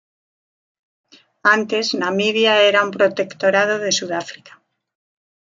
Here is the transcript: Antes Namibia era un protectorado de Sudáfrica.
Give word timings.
Antes 1.55 1.85
Namibia 1.99 2.53
era 2.69 2.83
un 2.87 2.89
protectorado 2.97 3.77
de 3.77 3.91
Sudáfrica. 3.99 4.53